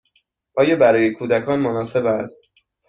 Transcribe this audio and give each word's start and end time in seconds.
آیا 0.57 0.75
برای 0.75 1.11
کودکان 1.13 1.59
مناسب 1.59 2.05
است؟ 2.05 2.53